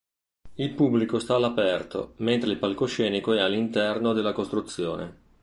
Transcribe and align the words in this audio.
Il 0.55 0.71
pubblico 0.73 1.19
sta 1.19 1.35
all'aperto, 1.35 2.13
mentre 2.15 2.49
il 2.49 2.57
palcoscenico 2.57 3.33
è 3.33 3.39
all'interno 3.39 4.13
della 4.13 4.33
costruzione. 4.33 5.17